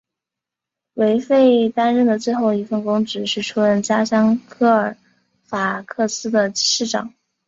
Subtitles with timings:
[0.95, 1.35] 韦弗
[1.75, 4.97] 担任的最后一份公职是出任家乡科尔
[5.43, 7.13] 法克斯的市长。